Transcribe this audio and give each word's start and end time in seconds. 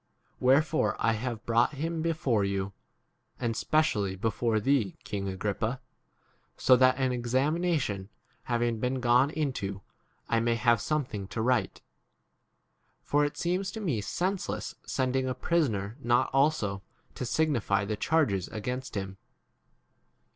Where 0.39 0.63
fore 0.63 0.95
I 0.97 1.13
have 1.13 1.45
brought 1.45 1.73
him 1.73 2.01
before 2.01 2.43
you, 2.43 2.73
and 3.39 3.55
specially 3.55 4.15
before 4.15 4.59
thee, 4.59 4.97
king 5.03 5.27
Agrippa, 5.27 5.79
so 6.57 6.75
that 6.75 6.97
an 6.97 7.11
examination 7.11 8.09
having 8.45 8.79
been 8.79 8.99
gone 8.99 9.29
into 9.29 9.83
I 10.27 10.39
may 10.39 10.55
have 10.55 10.79
2? 10.79 10.81
something 10.81 11.27
to 11.27 11.41
write: 11.43 11.83
for 13.03 13.23
it 13.25 13.37
seems. 13.37 13.69
to 13.73 13.79
me 13.79 14.01
senseless 14.01 14.73
sending 14.87 15.27
a 15.29 15.35
prisoner 15.35 15.97
not 15.99 16.31
also 16.33 16.81
to 17.13 17.23
signify 17.23 17.85
the 17.85 17.95
charges 17.95 18.47
against 18.47 18.95
him. 18.95 19.17